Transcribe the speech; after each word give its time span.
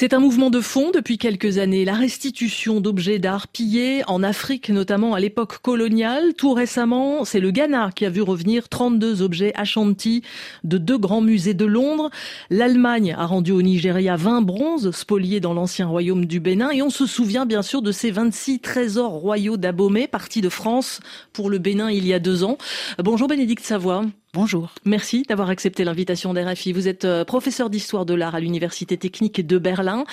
C'est 0.00 0.14
un 0.14 0.20
mouvement 0.20 0.48
de 0.48 0.60
fond 0.60 0.92
depuis 0.94 1.18
quelques 1.18 1.58
années, 1.58 1.84
la 1.84 1.94
restitution 1.94 2.80
d'objets 2.80 3.18
d'art 3.18 3.48
pillés 3.48 4.04
en 4.06 4.22
Afrique, 4.22 4.68
notamment 4.68 5.14
à 5.14 5.18
l'époque 5.18 5.58
coloniale. 5.58 6.34
Tout 6.34 6.52
récemment, 6.52 7.24
c'est 7.24 7.40
le 7.40 7.50
Ghana 7.50 7.90
qui 7.92 8.06
a 8.06 8.08
vu 8.08 8.22
revenir 8.22 8.68
32 8.68 9.22
objets 9.22 9.52
Ashanti 9.56 10.22
de 10.62 10.78
deux 10.78 10.98
grands 10.98 11.20
musées 11.20 11.52
de 11.52 11.64
Londres. 11.64 12.10
L'Allemagne 12.48 13.12
a 13.18 13.26
rendu 13.26 13.50
au 13.50 13.60
Nigeria 13.60 14.14
20 14.14 14.42
bronzes 14.42 14.92
spoliés 14.92 15.40
dans 15.40 15.52
l'ancien 15.52 15.88
royaume 15.88 16.26
du 16.26 16.38
Bénin 16.38 16.70
et 16.70 16.80
on 16.80 16.90
se 16.90 17.04
souvient 17.04 17.44
bien 17.44 17.62
sûr 17.62 17.82
de 17.82 17.90
ces 17.90 18.12
26 18.12 18.60
trésors 18.60 19.10
royaux 19.10 19.56
d'Abomey 19.56 20.06
partis 20.06 20.42
de 20.42 20.48
France 20.48 21.00
pour 21.32 21.50
le 21.50 21.58
Bénin 21.58 21.90
il 21.90 22.06
y 22.06 22.14
a 22.14 22.20
deux 22.20 22.44
ans. 22.44 22.56
Bonjour 23.02 23.26
Bénédicte 23.26 23.64
Savoie. 23.64 24.04
Bonjour. 24.34 24.74
Merci 24.84 25.22
d'avoir 25.22 25.48
accepté 25.48 25.84
l'invitation 25.84 26.34
d'RFI. 26.34 26.74
Vous 26.74 26.86
êtes 26.86 27.06
euh, 27.06 27.24
professeur 27.24 27.70
d'histoire 27.70 28.04
de 28.04 28.12
l'art 28.12 28.34
à 28.34 28.40
l'Université 28.40 28.98
technique 28.98 29.46
de 29.46 29.56
Berlin. 29.56 30.04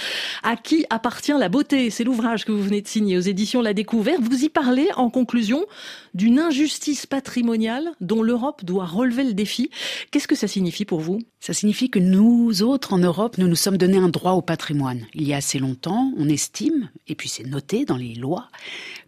À 0.42 0.56
qui 0.56 0.86
appartient 0.90 1.34
la 1.38 1.50
beauté 1.50 1.90
C'est 1.90 2.06
l'ouvrage 2.06 2.46
que 2.46 2.54
vous 2.54 2.64
venez 2.64 2.82
de 2.82 2.88
signer 2.88 3.18
aux 3.18 3.22
éditions 3.22 3.62
La 3.62 3.74
Découverte. 3.74 4.22
Vous 4.22 4.46
y 4.46 4.48
parlez 4.48 4.88
en 4.96 5.10
conclusion 5.10 5.66
d'une 6.14 6.40
injustice 6.40 7.06
patrimoniale 7.06 7.92
dont 8.00 8.24
l'Europe 8.24 8.64
doit 8.64 8.86
relever 8.86 9.26
le 9.26 9.34
défi. 9.34 9.70
Qu'est-ce 10.12 10.30
que 10.30 10.36
ça 10.36 10.48
signifie 10.48 10.86
pour 10.86 11.02
vous? 11.02 11.20
Ça 11.42 11.54
signifie 11.54 11.90
que 11.90 12.00
nous 12.00 12.64
autres 12.64 12.94
en 12.94 12.98
Europe, 12.98 13.38
nous 13.38 13.48
nous 13.48 13.56
sommes 13.56 13.78
donné 13.78 13.98
un 13.98 14.10
droit 14.10 14.32
au 14.32 14.42
patrimoine. 14.42 15.06
Il 15.14 15.28
y 15.28 15.34
a 15.34 15.38
assez 15.38 15.60
longtemps, 15.60 16.12
on 16.18 16.28
estime, 16.30 16.90
et 17.08 17.16
puis 17.16 17.30
c'est 17.30 17.46
noté 17.46 17.86
dans 17.86 17.98
les 17.98 18.16
lois, 18.16 18.48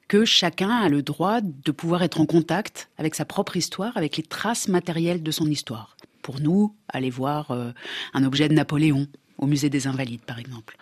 que 0.07 0.25
chacun 0.25 0.69
a 0.69 0.89
le 0.89 1.01
droit 1.01 1.41
de 1.41 1.71
pouvoir 1.71 2.03
être 2.03 2.21
en 2.21 2.25
contact 2.25 2.89
avec 2.97 3.15
sa 3.15 3.25
propre 3.25 3.57
histoire, 3.57 3.95
avec 3.97 4.17
les 4.17 4.23
traces 4.23 4.67
matérielles 4.67 5.23
de 5.23 5.31
son 5.31 5.47
histoire. 5.47 5.97
Pour 6.21 6.39
nous, 6.39 6.75
aller 6.89 7.09
voir 7.09 7.51
euh, 7.51 7.71
un 8.13 8.23
objet 8.23 8.49
de 8.49 8.53
Napoléon 8.53 9.07
au 9.37 9.45
musée 9.45 9.69
des 9.69 9.87
Invalides, 9.87 10.21
par 10.21 10.39
exemple. 10.39 10.77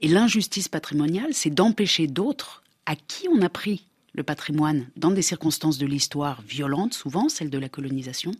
Et 0.00 0.08
l'injustice 0.08 0.68
patrimoniale, 0.68 1.32
c'est 1.32 1.50
d'empêcher 1.50 2.06
d'autres 2.06 2.62
à 2.86 2.96
qui 2.96 3.28
on 3.28 3.42
a 3.42 3.48
pris 3.48 3.86
le 4.14 4.22
patrimoine 4.22 4.86
dans 4.96 5.10
des 5.10 5.22
circonstances 5.22 5.78
de 5.78 5.86
l'histoire 5.86 6.42
violentes, 6.42 6.94
souvent 6.94 7.28
celles 7.28 7.50
de 7.50 7.58
la 7.58 7.68
colonisation, 7.68 8.32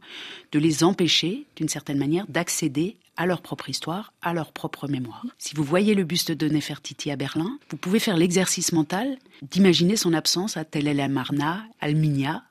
de 0.52 0.58
les 0.58 0.84
empêcher, 0.84 1.46
d'une 1.56 1.68
certaine 1.68 1.98
manière, 1.98 2.27
d'accéder 2.28 2.96
à 3.16 3.27
leur 3.27 3.42
propre 3.42 3.68
histoire, 3.68 4.12
à 4.22 4.32
leur 4.32 4.52
propre 4.52 4.88
mémoire. 4.88 5.27
Si 5.36 5.54
vous 5.54 5.64
voyez 5.64 5.94
le 5.94 6.04
buste 6.04 6.32
de 6.32 6.48
Nefertiti 6.48 7.10
à 7.10 7.16
Berlin, 7.16 7.58
vous 7.68 7.77
pouvez 7.77 7.98
faire 7.98 8.16
l'exercice 8.16 8.72
mental 8.72 9.18
d'imaginer 9.42 9.96
son 9.96 10.14
absence 10.14 10.56
à 10.56 10.64
Tel 10.64 10.88
El 10.88 11.00
Amarna, 11.00 11.62
Alminia, 11.80 12.42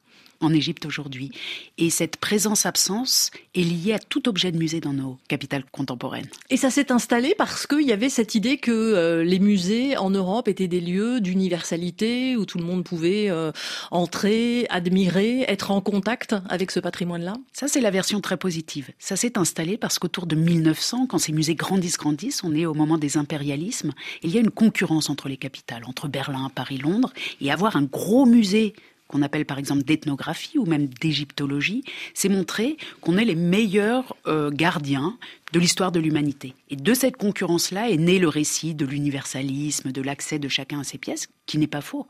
en 0.42 0.54
Égypte 0.54 0.86
aujourd'hui. 0.86 1.32
Et 1.78 1.90
cette 1.90 2.18
présence-absence 2.18 3.32
est 3.56 3.62
liée 3.62 3.94
à 3.94 4.00
tout 4.00 4.30
objet 4.30 4.52
de 4.52 4.58
musée 4.58 4.80
dans 4.80 4.94
nos 4.94 5.18
capitales 5.28 5.64
contemporaines. 5.72 6.28
Et 6.50 6.58
ça 6.58 6.70
s'est 6.70 6.92
installé 6.92 7.36
parce 7.38 7.68
qu'il 7.68 7.88
y 7.88 7.92
avait 7.92 8.10
cette 8.10 8.36
idée 8.36 8.58
que 8.58 8.72
euh, 8.72 9.24
les 9.24 9.40
musées 9.40 9.98
en 9.98 10.10
Europe 10.10 10.48
étaient 10.48 10.68
des 10.68 10.82
lieux 10.82 11.22
d'universalité 11.22 12.38
où 12.38 12.46
tout 12.46 12.58
le 12.58 12.64
monde 12.64 12.84
pouvait 12.84 13.30
euh, 13.30 13.52
entrer, 13.92 14.66
admirer, 14.70 15.46
être 15.48 15.72
en 15.72 15.82
contact 15.82 16.36
avec 16.50 16.72
ce 16.72 16.80
patrimoine-là 16.80 17.36
Ça, 17.54 17.68
c'est 17.68 17.82
la 17.82 17.92
version 17.92 18.22
très 18.22 18.38
positive. 18.38 18.92
Ça 19.00 19.16
s'est 19.16 19.38
installé 19.38 19.78
parce 19.78 20.00
qu'autour 20.00 20.26
de 20.26 20.36
1900, 20.36 21.08
quand 21.08 21.18
ces 21.18 21.32
musées 21.32 21.56
grandissent, 21.56 21.98
grandissent, 21.98 22.44
on 22.44 22.56
est 22.56 22.66
au 22.66 22.74
moment 22.74 22.98
des 22.98 23.18
impérialismes, 23.18 23.92
il 24.24 24.32
y 24.32 24.38
a 24.38 24.42
une 24.42 24.52
concurrence 24.52 25.10
entre 25.10 25.30
les 25.30 25.38
capitales, 25.38 25.84
entre 25.86 26.08
Berlin, 26.08 26.52
Paris, 26.54 26.78
Londres, 26.78 27.14
et 27.42 27.52
avoir 27.52 27.76
un 27.76 27.84
gros 27.84 28.26
musée 28.26 28.74
qu'on 29.10 29.24
appelle 29.24 29.46
par 29.46 29.58
exemple 29.58 29.84
d'ethnographie 29.84 30.58
ou 30.58 30.66
même 30.66 30.88
d'égyptologie, 30.88 31.84
c'est 32.14 32.30
montrer 32.30 32.78
qu'on 33.02 33.18
est 33.18 33.26
les 33.26 33.36
meilleurs 33.36 34.16
euh, 34.28 34.52
gardiens 34.52 35.18
de 35.52 35.60
l'histoire 35.60 35.92
de 35.92 36.00
l'humanité. 36.00 36.54
Et 36.70 36.76
de 36.76 36.94
cette 36.94 37.18
concurrence-là 37.18 37.90
est 37.90 37.98
né 37.98 38.20
le 38.20 38.30
récit 38.30 38.76
de 38.76 38.86
l'universalisme, 38.86 39.92
de 39.92 40.02
l'accès 40.02 40.38
de 40.38 40.48
chacun 40.48 40.82
à 40.82 40.84
ses 40.84 41.00
pièces, 41.00 41.28
qui 41.48 41.58
n'est 41.58 41.68
pas 41.68 41.82
faux 41.82 42.08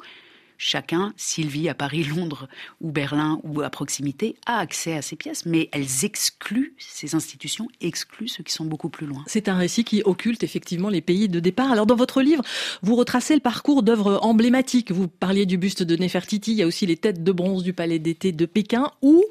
chacun, 0.59 1.13
s'il 1.17 1.47
vit 1.47 1.69
à 1.69 1.73
Paris, 1.73 2.03
Londres 2.03 2.47
ou 2.81 2.91
Berlin 2.91 3.39
ou 3.43 3.61
à 3.61 3.69
proximité, 3.71 4.35
a 4.45 4.59
accès 4.59 4.93
à 4.93 5.01
ces 5.01 5.15
pièces, 5.15 5.45
mais 5.45 5.69
elles 5.71 6.05
excluent, 6.05 6.75
ces 6.77 7.15
institutions 7.15 7.67
excluent 7.81 8.27
ceux 8.27 8.43
qui 8.43 8.53
sont 8.53 8.65
beaucoup 8.65 8.89
plus 8.89 9.07
loin. 9.07 9.23
C'est 9.25 9.47
un 9.47 9.57
récit 9.57 9.83
qui 9.83 10.03
occulte 10.03 10.43
effectivement 10.43 10.89
les 10.89 11.01
pays 11.01 11.29
de 11.29 11.39
départ. 11.39 11.71
Alors 11.71 11.85
dans 11.85 11.95
votre 11.95 12.21
livre, 12.21 12.43
vous 12.83 12.95
retracez 12.95 13.33
le 13.33 13.39
parcours 13.39 13.81
d'œuvres 13.81 14.19
emblématiques. 14.21 14.91
Vous 14.91 15.07
parliez 15.07 15.45
du 15.45 15.57
buste 15.57 15.81
de 15.81 15.95
Nefertiti, 15.95 16.51
il 16.51 16.57
y 16.57 16.63
a 16.63 16.67
aussi 16.67 16.85
les 16.85 16.97
têtes 16.97 17.23
de 17.23 17.31
bronze 17.31 17.63
du 17.63 17.73
palais 17.73 17.97
d'été 17.97 18.33
de 18.33 18.45
Pékin, 18.45 18.91
ou, 19.01 19.23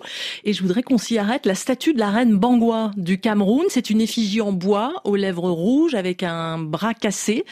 et 0.44 0.54
je 0.54 0.62
voudrais 0.62 0.82
qu'on 0.82 0.98
s'y 0.98 1.18
arrête, 1.18 1.44
la 1.44 1.54
statue 1.54 1.92
de 1.92 1.98
la 1.98 2.10
reine 2.10 2.36
Bangwa 2.36 2.90
du 2.96 3.20
Cameroun. 3.20 3.66
C'est 3.68 3.90
une 3.90 4.00
effigie 4.00 4.40
en 4.40 4.52
bois, 4.52 5.02
aux 5.04 5.16
lèvres 5.16 5.50
rouges, 5.50 5.94
avec 5.94 6.22
un 6.22 6.58
bras 6.58 6.94
cassé 6.94 7.44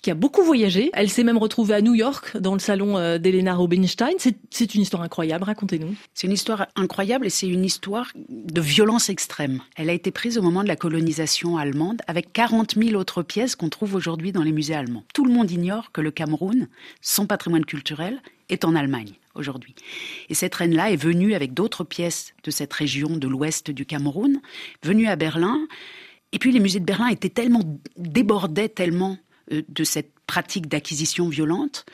qui 0.00 0.10
a 0.10 0.14
beaucoup 0.14 0.42
voyagé. 0.42 0.90
Elle 0.92 1.10
s'est 1.10 1.24
même 1.24 1.38
retrouvée 1.38 1.74
à 1.74 1.80
New 1.80 1.94
York 1.94 2.36
dans 2.38 2.54
le 2.54 2.58
salon 2.58 2.96
euh, 2.96 3.18
d'Elena 3.18 3.54
Rubinstein. 3.54 4.14
C'est 4.50 4.74
une 4.74 4.82
histoire 4.82 5.02
incroyable, 5.02 5.44
racontez-nous. 5.44 5.94
C'est 6.14 6.26
une 6.26 6.32
histoire 6.32 6.66
incroyable 6.76 7.26
et 7.26 7.30
c'est 7.30 7.48
une 7.48 7.64
histoire 7.64 8.12
de 8.28 8.60
violence 8.60 9.08
extrême. 9.08 9.60
Elle 9.76 9.90
a 9.90 9.92
été 9.92 10.10
prise 10.10 10.38
au 10.38 10.42
moment 10.42 10.62
de 10.62 10.68
la 10.68 10.76
colonisation 10.76 11.56
allemande 11.56 12.02
avec 12.06 12.32
40 12.32 12.76
000 12.76 12.98
autres 12.98 13.22
pièces 13.22 13.56
qu'on 13.56 13.68
trouve 13.68 13.94
aujourd'hui 13.94 14.32
dans 14.32 14.42
les 14.42 14.52
musées 14.52 14.74
allemands. 14.74 15.04
Tout 15.14 15.24
le 15.24 15.32
monde 15.32 15.50
ignore 15.50 15.92
que 15.92 16.00
le 16.00 16.10
Cameroun, 16.10 16.68
son 17.00 17.26
patrimoine 17.26 17.64
culturel, 17.64 18.20
est 18.48 18.64
en 18.64 18.74
Allemagne 18.74 19.12
aujourd'hui. 19.34 19.74
Et 20.28 20.34
cette 20.34 20.54
reine-là 20.54 20.90
est 20.90 20.96
venue 20.96 21.34
avec 21.34 21.54
d'autres 21.54 21.84
pièces 21.84 22.34
de 22.44 22.50
cette 22.50 22.72
région 22.72 23.16
de 23.16 23.28
l'ouest 23.28 23.70
du 23.70 23.86
Cameroun, 23.86 24.40
venue 24.82 25.06
à 25.06 25.16
Berlin. 25.16 25.66
Et 26.32 26.38
puis 26.38 26.52
les 26.52 26.60
musées 26.60 26.80
de 26.80 26.84
Berlin 26.84 27.08
étaient 27.08 27.28
tellement, 27.28 27.62
débordaient 27.96 28.68
tellement 28.68 29.18
de 29.50 29.84
cette 29.84 30.12
pratique 30.30 30.68
d'acquisition 30.68 31.28
violente 31.28 31.84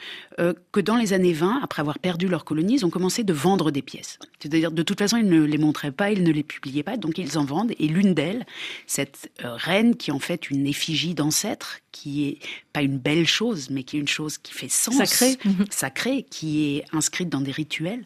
euh, 0.40 0.52
que 0.70 0.80
dans 0.80 0.96
les 0.96 1.14
années 1.14 1.32
20, 1.32 1.60
après 1.62 1.80
avoir 1.80 1.98
perdu 1.98 2.28
leur 2.28 2.44
colonie, 2.44 2.74
ils 2.74 2.84
ont 2.84 2.90
commencé 2.90 3.24
de 3.24 3.32
vendre 3.32 3.70
des 3.70 3.80
pièces. 3.80 4.18
C'est-à-dire, 4.38 4.72
de 4.72 4.82
toute 4.82 4.98
façon, 4.98 5.16
ils 5.16 5.26
ne 5.26 5.42
les 5.42 5.56
montraient 5.56 5.90
pas, 5.90 6.10
ils 6.10 6.22
ne 6.22 6.30
les 6.30 6.42
publiaient 6.42 6.82
pas, 6.82 6.98
donc 6.98 7.16
ils 7.16 7.38
en 7.38 7.46
vendent. 7.46 7.72
Et 7.78 7.88
l'une 7.88 8.12
d'elles, 8.12 8.44
cette 8.86 9.30
euh, 9.42 9.54
reine 9.54 9.96
qui 9.96 10.10
est 10.10 10.12
en 10.12 10.18
fait 10.18 10.50
une 10.50 10.66
effigie 10.66 11.14
d'ancêtre, 11.14 11.78
qui 11.96 12.28
est 12.28 12.38
pas 12.74 12.82
une 12.82 12.98
belle 12.98 13.26
chose, 13.26 13.70
mais 13.70 13.82
qui 13.82 13.96
est 13.96 14.00
une 14.00 14.08
chose 14.08 14.36
qui 14.36 14.52
fait 14.52 14.68
sens, 14.68 14.96
sacré, 14.96 15.38
sacré 15.70 16.26
qui 16.28 16.76
est 16.76 16.84
inscrite 16.92 17.30
dans 17.30 17.40
des 17.40 17.52
rituels. 17.52 18.04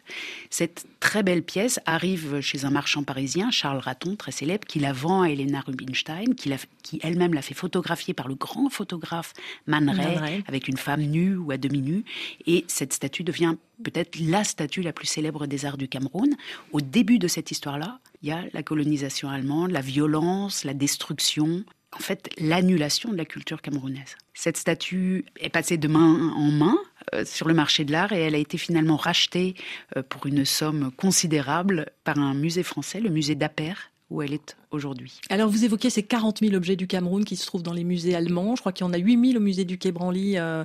Cette 0.49 0.85
très 1.01 1.23
belle 1.23 1.43
pièce 1.43 1.79
arrive 1.85 2.39
chez 2.39 2.63
un 2.63 2.69
marchand 2.69 3.03
parisien, 3.03 3.51
Charles 3.51 3.79
Raton, 3.79 4.15
très 4.15 4.31
célèbre, 4.31 4.65
qui 4.65 4.79
la 4.79 4.93
vend 4.93 5.23
à 5.23 5.29
Elena 5.29 5.59
Rubinstein, 5.59 6.35
qui, 6.35 6.53
qui 6.83 6.99
elle-même 7.03 7.33
l'a 7.33 7.41
fait 7.41 7.53
photographier 7.53 8.13
par 8.13 8.29
le 8.29 8.35
grand 8.35 8.69
photographe 8.69 9.33
Man 9.67 9.89
Ray, 9.89 10.41
avec 10.47 10.69
une 10.69 10.77
femme 10.77 11.01
nue 11.01 11.35
ou 11.35 11.51
à 11.51 11.57
demi 11.57 11.81
nue. 11.81 12.05
Et 12.47 12.63
cette 12.69 12.93
statue 12.93 13.23
devient 13.23 13.55
peut-être 13.83 14.19
la 14.21 14.45
statue 14.45 14.83
la 14.83 14.93
plus 14.93 15.07
célèbre 15.07 15.47
des 15.47 15.65
arts 15.65 15.77
du 15.77 15.89
Cameroun. 15.89 16.33
Au 16.71 16.79
début 16.79 17.19
de 17.19 17.27
cette 17.27 17.51
histoire-là, 17.51 17.99
il 18.21 18.29
y 18.29 18.31
a 18.31 18.43
la 18.53 18.63
colonisation 18.63 19.29
allemande, 19.29 19.71
la 19.71 19.81
violence, 19.81 20.63
la 20.63 20.73
destruction, 20.73 21.65
en 21.91 21.99
fait 21.99 22.29
l'annulation 22.37 23.11
de 23.11 23.17
la 23.17 23.25
culture 23.25 23.61
camerounaise. 23.61 24.15
Cette 24.33 24.57
statue 24.57 25.25
est 25.39 25.49
passée 25.49 25.77
de 25.77 25.87
main 25.87 26.31
en 26.35 26.51
main 26.51 26.77
euh, 27.13 27.25
sur 27.25 27.47
le 27.47 27.53
marché 27.53 27.83
de 27.83 27.91
l'art 27.91 28.13
et 28.13 28.21
elle 28.21 28.35
a 28.35 28.39
été 28.39 28.57
finalement 28.57 28.95
rachetée 28.95 29.55
euh, 29.97 30.03
pour 30.07 30.25
une 30.25 30.45
somme 30.45 30.91
considérable 30.95 31.87
par 32.03 32.17
un 32.17 32.33
musée 32.33 32.63
français, 32.63 32.99
le 32.99 33.09
musée 33.09 33.35
d'Aper, 33.35 33.91
où 34.09 34.21
elle 34.21 34.33
est 34.33 34.55
aujourd'hui. 34.71 35.19
Alors 35.29 35.49
vous 35.49 35.65
évoquez 35.65 35.89
ces 35.89 36.03
40 36.03 36.39
000 36.39 36.53
objets 36.53 36.75
du 36.75 36.87
Cameroun 36.87 37.25
qui 37.25 37.35
se 37.35 37.45
trouvent 37.45 37.63
dans 37.63 37.73
les 37.73 37.83
musées 37.83 38.15
allemands. 38.15 38.55
Je 38.55 38.61
crois 38.61 38.71
qu'il 38.71 38.85
y 38.85 38.89
en 38.89 38.93
a 38.93 38.97
8 38.97 39.31
000 39.31 39.37
au 39.37 39.43
musée 39.43 39.65
du 39.65 39.77
Quai 39.77 39.91
Branly 39.91 40.37
euh, 40.37 40.63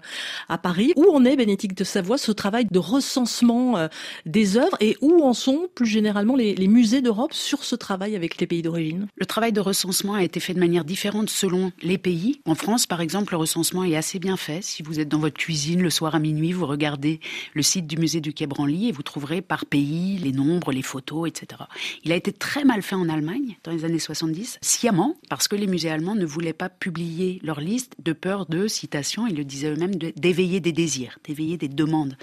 à 0.49 0.59
Paris. 0.59 0.93
Où 0.97 1.11
en 1.13 1.25
est, 1.25 1.37
Bénédicte 1.37 1.77
de 1.79 1.85
Savoie, 1.85 2.19
ce 2.19 2.33
travail 2.33 2.67
de 2.71 2.79
recensement 2.79 3.77
euh, 3.77 3.89
des 4.25 4.57
œuvres 4.57 4.77
et 4.81 4.97
où 5.01 5.23
en 5.23 5.35
sont 5.35 5.69
plus 5.75 5.87
généralement 5.87 6.37
les, 6.37 6.55
les 6.55 6.69
musées 6.69 7.03
d'Europe 7.03 7.33
sur 7.33 7.65
ce 7.65 7.75
travail 7.75 8.17
avec 8.17 8.41
les 8.41 8.47
pays 8.47 8.63
d'origine? 8.63 9.09
Le 9.17 9.27
travail 9.27 9.53
de 9.53 9.61
recensement 9.61 10.15
a 10.15 10.23
été 10.23 10.41
fait 10.41 10.55
de 10.55 10.61
manière 10.61 10.85
différente 10.85 11.31
selon 11.31 11.73
les 11.83 11.99
pays. 11.99 12.41
En 12.45 12.55
France, 12.55 12.87
par 12.87 13.01
exemple, 13.01 13.33
le 13.33 13.39
recensement 13.39 13.85
est 13.85 13.97
assez 13.97 14.19
bien 14.19 14.37
fait. 14.37 14.63
Si 14.63 14.83
vous 14.83 15.01
êtes 15.01 15.09
dans 15.09 15.19
votre 15.19 15.37
cuisine 15.37 15.83
le 15.83 15.91
soir 15.91 16.15
à 16.15 16.19
minuit, 16.19 16.53
vous 16.53 16.67
regardez 16.67 17.21
le 17.55 17.63
site 17.63 17.87
du 17.87 17.97
musée 17.97 18.21
du 18.21 18.33
Quai 18.33 18.47
Branly 18.47 18.89
et 18.89 18.93
vous 18.93 19.03
trouverez 19.03 19.43
par 19.43 19.67
pays 19.67 20.19
les 20.19 20.33
nombres, 20.33 20.73
les 20.73 20.83
photos, 20.83 21.29
etc. 21.29 21.63
Il 22.05 22.13
a 22.13 22.17
été 22.17 22.33
très 22.33 22.65
mal 22.65 22.83
fait 22.83 22.95
en 22.95 23.09
Allemagne 23.09 23.57
dans 23.65 23.73
les 23.73 23.85
années 23.85 23.96
70, 23.99 24.59
sciemment, 24.61 25.17
parce 25.29 25.49
que 25.49 25.57
les 25.57 25.67
musées 25.67 25.91
allemands 25.91 26.15
ne 26.15 26.27
voulaient 26.27 26.53
pas 26.53 26.69
publier 26.69 27.41
leur 27.43 27.61
liste 27.61 27.95
de 28.03 28.13
peur 28.13 28.47
de, 28.47 28.69
citation, 28.69 29.27
ils 29.27 29.37
le 29.37 29.45
disaient 29.45 29.71
eux-mêmes, 29.71 29.95
d'éveiller 29.95 30.61
des 30.61 30.73
désirs, 30.73 31.19
d'éveiller 31.25 31.57
des 31.57 31.69
demandes 31.69 32.17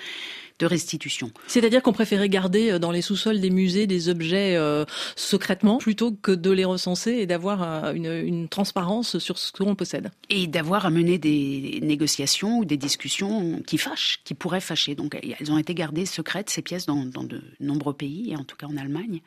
de 0.63 0.68
restitution. 0.68 1.31
C'est-à-dire 1.48 1.81
qu'on 1.81 1.92
préférait 1.92 2.30
garder 2.30 2.71
euh, 2.71 2.80
dans 2.80 2.92
les 2.92 3.01
sous-sols 3.01 3.42
des 3.42 3.50
musées 3.50 3.86
des 3.86 4.07
objets 4.07 4.56
euh, 4.56 4.86
secrètement 5.18 5.77
plutôt 5.77 6.12
que 6.13 6.31
de 6.31 6.51
les 6.51 6.63
recenser 6.63 7.12
et 7.12 7.25
d'avoir 7.25 7.94
une, 7.94 8.06
une, 8.06 8.48
transparence 8.48 9.18
sur 9.18 9.38
ce 9.38 9.51
qu'on 9.51 9.75
possède. 9.75 10.12
Et 10.30 10.48
d'avoir 10.48 10.86
à 10.86 10.89
mener 10.89 11.18
des 11.18 11.80
négociations 11.81 12.60
ou 12.60 12.65
des 12.65 12.77
discussions 12.77 13.62
qui 13.65 13.77
fâchent, 13.77 14.21
qui 14.24 14.36
pourraient 14.36 14.62
fâcher. 14.62 14.95
Donc 14.95 15.18
elles 15.39 15.51
ont 15.51 15.57
été 15.57 15.74
gardées 15.74 16.06
secrètes, 16.06 16.50
ces 16.50 16.62
pièces, 16.62 16.86
dans, 16.86 17.06
dans 17.06 17.24
de 17.24 17.42
nombreux 17.59 17.94
pays, 17.94 18.31
et 18.31 18.36
en 18.36 18.44
tout 18.44 18.56
cas 18.56 18.68
en 18.68 18.77
Allemagne. 18.77 19.21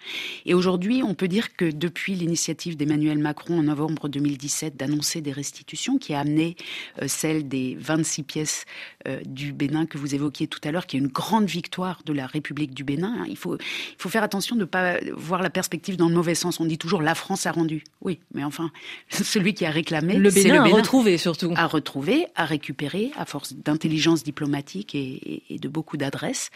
Et 0.46 0.54
aujourd'hui, 0.54 1.02
on 1.02 1.14
peut 1.14 1.28
dire 1.28 1.54
que 1.56 1.70
depuis 1.70 2.14
l'initiative 2.14 2.76
d'Emmanuel 2.76 3.18
Macron 3.18 3.58
en 3.58 3.62
novembre 3.64 4.08
2017 4.08 4.76
d'annoncer 4.76 5.20
des 5.20 5.32
restitutions, 5.32 5.98
qui 5.98 6.14
a 6.14 6.20
amené 6.20 6.56
euh, 7.02 7.08
celle 7.08 7.48
des 7.48 7.76
26 7.78 8.22
pièces 8.22 8.64
euh, 9.06 9.20
du 9.26 9.52
Bénin 9.52 9.86
que 9.86 9.98
vous 9.98 10.14
évoquiez 10.14 10.46
tout 10.46 10.60
à 10.64 10.70
l'heure, 10.70 10.86
qui 10.86 10.96
est 10.96 11.00
une 11.00 11.08
grande 11.08 11.25
victoire 11.44 12.02
de 12.04 12.12
la 12.12 12.26
République 12.26 12.74
du 12.74 12.84
Bénin. 12.84 13.14
Hein. 13.20 13.26
Il 13.28 13.36
faut, 13.36 13.56
il 13.56 13.96
faut 13.98 14.08
faire 14.08 14.22
attention 14.22 14.56
de 14.56 14.60
ne 14.60 14.64
pas 14.64 14.96
voir 15.14 15.42
la 15.42 15.50
perspective 15.50 15.96
dans 15.96 16.08
le 16.08 16.14
mauvais 16.14 16.34
sens. 16.34 16.60
On 16.60 16.64
dit 16.64 16.78
toujours 16.78 17.02
la 17.02 17.14
France 17.14 17.46
a 17.46 17.52
rendu. 17.52 17.84
Oui, 18.00 18.18
mais 18.34 18.44
enfin, 18.44 18.70
celui 19.10 19.54
qui 19.54 19.66
a 19.66 19.70
réclamé, 19.70 20.14
le 20.14 20.30
Bénin, 20.30 20.54
le 20.56 20.62
Bénin 20.62 20.74
a 20.74 20.76
retrouvé 20.76 21.18
surtout. 21.18 21.52
A 21.56 21.66
retrouvé, 21.66 22.26
a 22.34 22.44
récupéré, 22.44 23.10
à 23.16 23.24
force 23.24 23.54
d'intelligence 23.54 24.22
diplomatique 24.22 24.94
et, 24.94 25.42
de 25.50 25.68
beaucoup 25.68 25.96
d'adresses. 25.96 26.50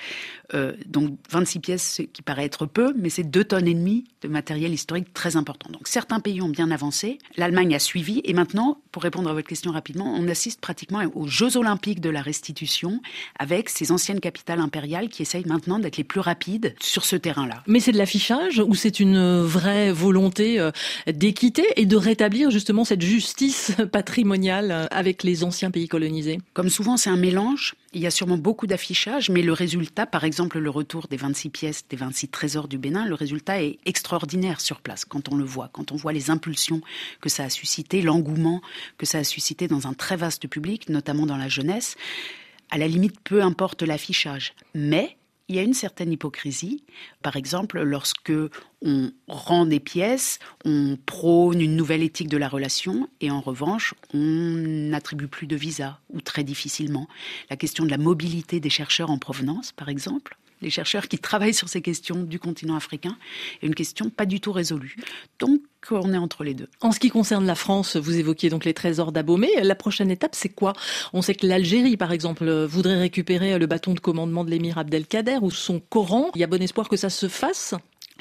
Euh, 0.55 0.73
donc 0.87 1.17
26 1.31 1.61
pièces, 1.61 2.01
qui 2.13 2.23
paraît 2.23 2.45
être 2.45 2.67
peu, 2.67 2.95
mais 2.97 3.11
c'est 3.11 3.25
deux 3.25 3.45
tonnes 3.45 3.69
et 3.69 3.75
demie 3.75 4.05
de 4.23 4.29
matériel 4.29 4.73
historique 4.73 5.13
très 5.15 5.37
important. 5.37 5.71
Donc 5.71 5.89
certains 5.89 6.21
pays 6.21 6.41
ont 6.43 6.49
bien 6.49 6.71
avancé, 6.71 7.19
l'Allemagne 7.37 7.75
a 7.75 7.79
suivi, 7.79 8.21
et 8.25 8.33
maintenant, 8.33 8.81
pour 8.93 9.03
répondre 9.03 9.31
à 9.31 9.33
votre 9.33 9.49
question 9.49 9.73
rapidement, 9.73 10.15
on 10.15 10.29
assiste 10.29 10.61
pratiquement 10.61 11.01
aux 11.15 11.27
Jeux 11.27 11.57
olympiques 11.57 12.01
de 12.01 12.11
la 12.11 12.23
restitution 12.23 13.01
avec 13.39 13.69
ces 13.69 13.93
anciennes 13.93 14.21
capitales 14.21 14.50
impériales 14.59 15.09
qui 15.09 15.23
essayent 15.23 15.45
maintenant 15.47 15.79
d'être 15.79 15.97
les 15.97 16.05
plus 16.05 16.21
rapides 16.21 16.75
sur 16.81 17.05
ce 17.05 17.17
terrain-là. 17.17 17.63
Mais 17.67 17.79
c'est 17.79 17.93
de 17.93 17.99
l'affichage 17.99 18.59
ou 18.59 18.75
c'est 18.75 18.99
une 18.99 19.43
vraie 19.43 19.93
volonté 19.93 20.59
euh, 20.59 20.71
d'équité 21.07 21.65
et 21.77 21.87
de 21.87 21.97
rétablir 21.97 22.51
justement 22.51 22.85
cette 22.85 23.03
justice 23.03 23.73
patrimoniale 23.93 24.89
avec 24.91 25.23
les 25.23 25.45
anciens 25.45 25.71
pays 25.71 25.89
colonisés? 25.89 26.39
Comme 26.55 26.71
souvent, 26.71 26.97
c'est 26.97 27.11
un 27.11 27.17
mélange. 27.17 27.75
Il 27.93 28.01
y 28.01 28.07
a 28.07 28.11
sûrement 28.11 28.39
beaucoup 28.39 28.67
d'affichage, 28.67 29.31
mais 29.31 29.43
le 29.43 29.53
résultat, 29.53 30.07
par 30.07 30.25
exemple 30.25 30.59
le 30.59 30.71
retour 30.71 31.09
des 31.09 31.17
26 31.17 31.49
pièces, 31.51 31.85
des 31.89 31.97
26 31.97 32.29
trésors 32.29 32.69
du 32.69 32.79
Bénin, 32.79 33.05
le 33.05 33.15
résultat 33.15 33.63
est 33.63 33.79
extraordinaire 33.85 34.61
sur 34.61 34.81
place 34.81 35.05
quand 35.05 35.29
on 35.33 35.37
le 35.37 35.45
voit, 35.45 35.71
quand 35.73 35.91
on 35.91 35.97
voit 35.97 36.13
les 36.13 36.31
impulsions 36.31 36.81
que 37.21 37.29
ça 37.29 37.45
a 37.45 37.51
suscité, 37.51 38.01
l'engouement 38.01 38.63
que 38.97 39.07
ça 39.07 39.19
a 39.19 39.25
suscité 39.25 39.67
dans 39.67 39.87
un 39.87 39.93
très 39.93 40.17
vaste 40.17 40.47
public, 40.49 40.89
notamment 40.89 41.27
dans 41.27 41.37
la 41.37 41.49
jeunesse. 41.49 41.97
À 42.71 42.79
la 42.79 42.89
limite, 42.89 43.19
peu 43.21 43.43
importe 43.43 43.83
l'affichage. 43.83 44.55
Mais 44.75 45.17
il 45.51 45.57
y 45.57 45.59
a 45.59 45.63
une 45.63 45.75
certaine 45.75 46.13
hypocrisie. 46.13 46.85
Par 47.23 47.35
exemple, 47.35 47.83
lorsque 47.83 48.33
on 48.83 49.11
rend 49.27 49.67
des 49.67 49.81
pièces, 49.81 50.39
on 50.65 50.97
prône 51.07 51.61
une 51.61 51.75
nouvelle 51.75 52.05
éthique 52.05 52.29
de 52.29 52.37
la 52.37 52.49
relation 52.49 53.09
et 53.21 53.33
en 53.33 53.41
revanche, 53.41 53.95
on 54.15 54.19
n'attribue 54.19 55.27
plus 55.27 55.49
de 55.49 55.57
visa 55.57 55.99
ou 56.11 56.21
très 56.21 56.45
difficilement. 56.45 57.09
La 57.51 57.57
question 57.57 57.85
de 57.85 57.91
la 57.91 57.99
mobilité 57.99 58.61
des 58.61 58.71
chercheurs 58.71 59.11
en 59.11 59.19
provenance, 59.19 59.73
par 59.73 59.89
exemple, 59.89 60.37
les 60.63 60.71
chercheurs 60.71 61.09
qui 61.09 61.19
travaillent 61.19 61.55
sur 61.55 61.69
ces 61.69 61.83
questions 61.83 62.23
du 62.23 62.39
continent 62.39 62.77
africain, 62.77 63.17
est 63.63 63.67
une 63.67 63.75
question 63.75 64.11
pas 64.11 64.27
du 64.27 64.41
tout 64.41 64.53
résolue. 64.53 64.97
Donc, 65.39 65.61
on 65.91 66.13
est 66.13 66.19
entre 66.19 66.45
les 66.45 66.55
deux. 66.55 66.69
En 66.81 66.93
ce 66.93 67.01
qui 67.01 67.11
concerne 67.11 67.47
la 67.47 67.55
France, 67.55 67.97
vous 67.97 68.19
évoquiez 68.19 68.51
donc 68.51 68.65
les 68.65 68.75
trésors 68.75 69.13
d'Abomey. 69.13 69.49
La 69.63 69.75
prochaine 69.75 70.11
étape, 70.11 70.35
c'est 70.35 70.51
quoi? 70.51 70.75
On 71.13 71.23
sait 71.23 71.35
que 71.35 71.47
l'Algérie, 71.47 71.97
par 71.97 72.13
exemple, 72.13 72.51
voudrait 72.65 72.99
récupérer 72.99 73.59
le 73.59 73.67
bâton 73.67 73.95
de 73.95 74.01
commandement 74.01 74.45
de 74.45 74.51
l'émir 74.51 74.79
Abdelkader 74.79 75.39
ou 75.41 75.51
son 75.51 75.81
Coran. 75.81 76.31
Il 76.35 76.41
y 76.41 76.45
a 76.45 76.47
bon 76.47 76.63
espoir 76.63 76.89
que 76.89 76.97
ça 76.97 77.11
se 77.11 77.29
fasse? 77.29 77.75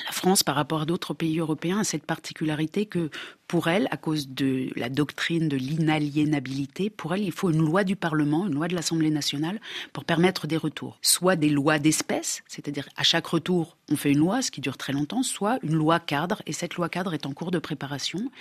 La 0.06 0.12
France, 0.12 0.44
par 0.44 0.56
rapport 0.56 0.82
à 0.82 0.86
d'autres 0.86 1.14
pays 1.14 1.40
européens, 1.40 1.80
a 1.80 1.84
cette 1.84 2.06
particularité 2.06 2.86
que 2.86 3.10
pour 3.48 3.68
elle, 3.68 3.88
à 3.92 3.98
cause 3.98 4.30
de 4.30 4.70
la 4.76 4.90
doctrine 4.90 5.50
de 5.50 5.58
l'inaliénabilité, 5.58 6.90
pour 6.90 7.14
elle, 7.14 7.24
il 7.24 7.32
faut 7.32 7.50
une 7.50 7.60
loi 7.60 7.84
du 7.84 7.96
Parlement, 7.96 8.48
une 8.48 8.54
loi 8.54 8.68
de 8.68 8.76
l'Assemblée 8.76 9.10
nationale 9.10 9.60
pour 9.94 10.06
permettre 10.06 10.48
des 10.48 10.58
retours. 10.58 11.00
Soit 11.02 11.36
des 11.36 11.50
lois 11.50 11.80
d'espèces, 11.80 12.44
c'est-à-dire 12.48 12.88
à 12.96 13.04
chaque 13.04 13.28
retour, 13.28 13.78
on 13.92 13.96
fait 13.96 14.12
une 14.12 14.20
loi, 14.20 14.42
ce 14.42 14.52
qui 14.52 14.62
dure 14.62 14.78
très 14.78 14.94
longtemps, 14.94 15.24
soit 15.24 15.60
une 15.64 15.76
loi 15.76 16.00
cadre, 16.00 16.42
et 16.46 16.54
cette 16.54 16.76
loi 16.76 16.90
cadre 16.90 17.14
est 17.14 17.26
en 17.26 17.34
cours 17.34 17.52
de 17.52 17.60
préparation. 17.60 18.32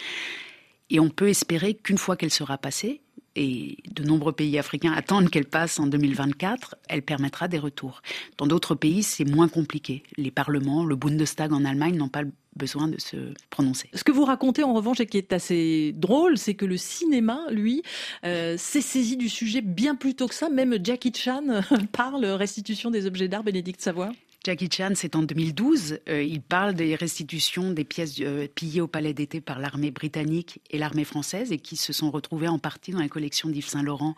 Et 0.91 1.01
on 1.01 1.11
peut 1.11 1.29
espérer 1.29 1.75
qu'une 1.75 1.99
fois 1.99 2.17
qu'elle 2.17 2.31
sera 2.31 2.59
passée, 2.59 3.01
et 3.39 3.77
de 3.89 4.03
nombreux 4.03 4.33
pays 4.33 4.59
africains 4.59 4.93
attendent 4.93 5.31
qu'elle 5.31 5.47
passe 5.47 5.79
en 5.79 5.87
2024, 5.87 6.75
elle 6.89 7.03
permettra 7.03 7.47
des 7.47 7.59
retours. 7.59 8.03
Dans 8.37 8.49
d'autres 8.49 8.75
pays, 8.75 9.05
c'est 9.05 9.25
moins 9.25 9.49
compliqué. 9.49 10.03
Les 10.17 10.33
parlements, 10.33 10.85
le 10.85 10.97
Bundestag 10.97 11.53
en 11.53 11.65
Allemagne 11.65 11.97
n'ont 11.97 12.09
pas 12.09 12.25
besoin 12.57 12.89
de 12.89 12.99
se 13.01 13.17
prononcer. 13.49 13.89
Ce 13.95 14.03
que 14.03 14.11
vous 14.11 14.25
racontez 14.25 14.65
en 14.65 14.75
revanche 14.75 14.99
et 14.99 15.07
qui 15.07 15.19
est 15.19 15.33
assez 15.33 15.93
drôle, 15.95 16.37
c'est 16.37 16.55
que 16.55 16.67
le 16.67 16.77
cinéma, 16.77 17.43
lui, 17.53 17.85
euh, 18.25 18.57
s'est 18.59 18.81
saisi 18.81 19.17
du 19.17 19.29
sujet 19.29 19.61
bien 19.61 19.95
plus 19.95 20.17
tôt 20.17 20.27
que 20.27 20.35
ça. 20.35 20.51
Même 20.51 20.77
Jackie 20.83 21.13
Chan 21.15 21.43
parle 21.93 22.25
restitution 22.25 22.91
des 22.91 23.07
objets 23.07 23.29
d'art, 23.29 23.45
Bénédicte 23.45 23.81
Savoie. 23.81 24.11
Jackie 24.49 24.71
Chan, 24.73 24.93
c'est 24.95 25.15
en 25.15 25.23
2012. 25.25 25.99
Euh, 26.09 26.23
il 26.23 26.41
parle 26.41 26.73
des 26.73 26.95
restitutions 26.95 27.71
des 27.71 27.85
pièces 27.85 28.15
euh, 28.21 28.49
pillées 28.55 28.81
au 28.81 28.87
palais 28.87 29.13
d'été 29.13 29.43
par 29.43 29.59
l'armée 29.59 29.91
britannique 29.91 30.63
et 30.71 30.79
l'armée 30.79 31.05
française 31.05 31.53
et 31.53 31.59
qui 31.59 31.77
se 31.77 31.93
sont 31.93 32.11
retrouvées 32.11 32.49
en 32.49 32.59
partie 32.59 32.93
dans 32.93 33.01
les 33.01 33.11
collections 33.11 33.51
d'Yves 33.51 33.69
Saint-Laurent 33.69 34.15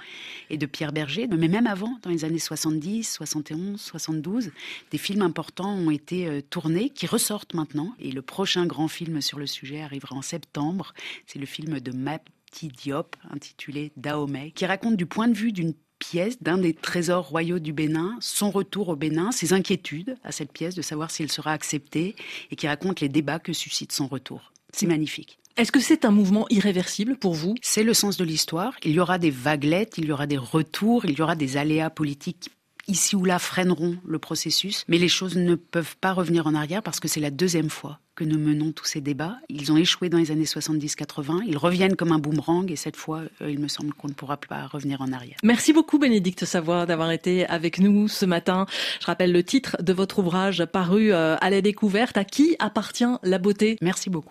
et 0.49 0.57
de 0.57 0.67
Pierre 0.67 0.93
Berger. 0.93 1.27
Mais 1.27 1.49
même 1.49 1.67
avant, 1.67 1.99
dans 2.03 2.11
les 2.11 2.25
années 2.25 2.39
70, 2.39 3.11
71, 3.11 3.81
72, 3.81 4.53
des 4.93 4.99
films 4.99 5.23
importants 5.23 5.75
ont 5.75 5.91
été 5.91 6.29
euh, 6.29 6.41
tournés 6.43 6.91
qui 6.91 7.09
ressortent 7.09 7.55
maintenant. 7.55 7.93
Et 7.99 8.13
le 8.13 8.23
prochain 8.23 8.67
grand 8.67 8.87
film 8.87 9.21
sur 9.21 9.41
le 9.41 9.49
sujet 9.49 9.83
arrivera 9.83 10.15
en 10.15 10.23
septembre. 10.23 10.95
C'est 11.27 11.41
le 11.41 11.47
film 11.47 11.81
de 11.81 11.91
Mati 11.91 12.69
Diop 12.69 13.17
intitulé 13.31 13.91
Dahomey, 13.97 14.53
qui 14.53 14.65
raconte 14.65 14.95
du 14.95 15.07
point 15.07 15.27
de 15.27 15.35
vue 15.35 15.51
d'une 15.51 15.75
pièce 16.01 16.43
d'un 16.43 16.59
des 16.59 16.75
trésors 16.75 17.29
royaux 17.29 17.61
du 17.61 17.73
Bénin, 17.73 18.17
son 18.21 18.51
retour 18.51 18.89
au 18.89 18.97
Bénin, 18.97 19.31
ses 19.31 19.53
inquiétudes 19.53 20.17
à 20.25 20.33
cette 20.33 20.51
pièce 20.51 20.75
de 20.75 20.83
savoir 20.83 21.13
si 21.13 21.23
elle 21.23 21.31
sera 21.31 21.53
acceptée 21.53 22.17
et 22.51 22.57
qui 22.57 22.67
raconte 22.67 23.01
les 23.01 23.09
débats 23.09 23.39
que 23.39 23.53
suscite 23.53 23.93
son 23.93 24.09
retour. 24.09 24.53
C'est 24.73 24.87
magnifique. 24.87 25.39
Est-ce 25.57 25.71
que 25.71 25.81
c'est 25.81 26.05
un 26.05 26.11
mouvement 26.11 26.47
irréversible 26.49 27.17
pour 27.17 27.35
vous? 27.35 27.55
C'est 27.61 27.83
le 27.83 27.95
sens 27.95 28.17
de 28.17 28.25
l'histoire. 28.25 28.75
Il 28.83 28.93
y 28.93 29.01
aura 29.01 29.19
des 29.19 29.31
vaguelettes, 29.31 29.99
il 29.99 30.07
y 30.07 30.13
aura 30.13 30.27
des 30.27 30.39
retours, 30.39 31.05
il 31.05 31.19
y 31.19 31.23
aura 31.23 31.37
des 31.37 31.57
aléas 31.57 31.91
politiques 31.91 32.51
ici 32.89 33.15
ou 33.15 33.25
là 33.25 33.39
freineront 33.39 33.97
le 34.05 34.19
processus, 34.19 34.85
mais 34.89 34.99
les 34.99 35.09
choses 35.09 35.37
ne 35.37 35.55
peuvent 35.55 35.97
pas 36.01 36.13
revenir 36.13 36.47
en 36.47 36.55
arrière 36.55 36.83
parce 36.83 36.99
que 36.99 37.09
c'est 37.09 37.21
la 37.21 37.31
deuxième 37.31 37.71
fois 37.71 38.01
que 38.21 38.25
nous 38.27 38.39
menons 38.39 38.73
tous 38.73 38.85
ces 38.85 39.01
débats. 39.01 39.39
Ils 39.49 39.73
ont 39.73 39.79
échoué 39.79 40.11
dans 40.11 40.19
les 40.19 40.31
années 40.31 40.45
70-80, 40.45 41.41
ils 41.47 41.57
reviennent 41.57 41.97
comme 41.97 42.13
un 42.13 42.19
boomerang 42.19 42.71
et 42.71 42.77
cette 42.77 42.97
fois, 42.97 43.23
euh, 43.41 43.51
il 43.51 43.59
me 43.59 43.67
semble 43.67 43.95
qu'on 43.95 44.09
ne 44.09 44.13
pourra 44.13 44.37
pas 44.37 44.67
revenir 44.67 45.01
en 45.01 45.11
arrière. 45.11 45.37
Merci 45.43 45.73
beaucoup 45.73 45.99
Bénédicte 45.99 46.45
Savoie 46.45 46.85
d'avoir 46.85 47.13
été 47.13 47.47
avec 47.47 47.79
nous 47.79 48.09
ce 48.09 48.27
matin. 48.27 48.67
Je 49.01 49.07
rappelle 49.07 49.33
le 49.33 49.43
titre 49.43 49.79
de 49.83 49.95
votre 49.95 50.19
ouvrage 50.19 50.67
paru 50.67 51.15
euh, 51.15 51.37
à 51.41 51.49
la 51.49 51.63
découverte. 51.63 52.19
À 52.19 52.25
qui 52.25 52.57
appartient 52.59 53.05
la 53.23 53.39
beauté? 53.39 53.79
Merci 53.81 54.11
beaucoup. 54.11 54.29